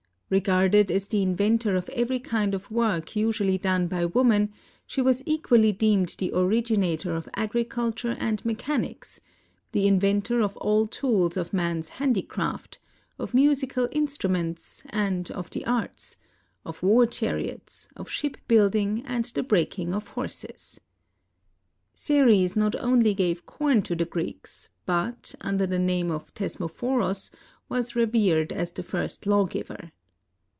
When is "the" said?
1.07-1.21, 6.19-6.31, 9.73-9.85, 15.49-15.65, 19.25-19.43, 23.97-24.05, 25.67-25.77, 28.71-28.81